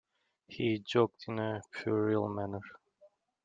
He 0.47 0.79
joked 0.79 1.25
in 1.27 1.37
a 1.37 1.61
puerile 1.71 2.27
manner. 2.27 2.61